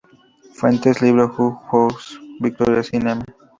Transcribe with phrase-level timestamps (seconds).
[0.55, 3.23] Fuentes: Libro Who's Who of Victorian Cinema.